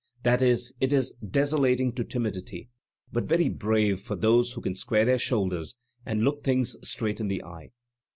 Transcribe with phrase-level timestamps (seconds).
[0.23, 2.69] That is, it is desolating to timidity,
[3.11, 5.75] but very brave for those who can square their shoulders
[6.07, 7.69] and look things straight in the eye.